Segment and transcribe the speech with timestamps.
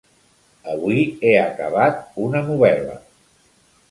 [0.75, 2.99] Avui he acabat una novel·la.